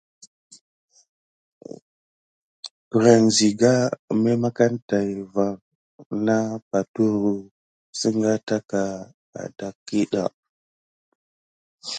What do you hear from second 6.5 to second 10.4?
paturu singa tákà aɗakiɗa.